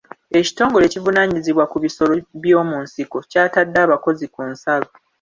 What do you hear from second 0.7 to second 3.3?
ekivunaanyizibwa ku bisolo by'omu nsiko